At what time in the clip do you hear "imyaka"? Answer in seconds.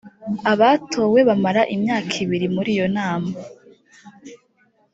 1.75-2.13